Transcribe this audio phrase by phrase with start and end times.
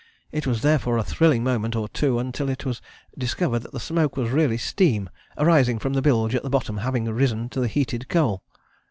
[0.31, 2.81] It was therefore a thrilling moment or two until it was
[3.15, 7.05] discovered that the smoke was really steam, arising from the bilge at the bottom having
[7.05, 8.41] risen to the heated coal."